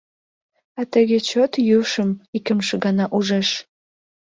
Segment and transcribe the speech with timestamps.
[0.79, 3.49] А тыге чот йӱшым икымше гана ужеш.